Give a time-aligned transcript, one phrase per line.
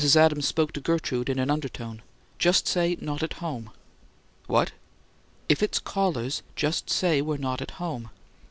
[0.15, 2.01] Adams spoke to Gertrude in an undertone:
[2.39, 3.69] "Just say, 'Not at home.'"
[4.47, 4.71] "What?"
[5.47, 8.09] "If it's callers, just say we're not at home."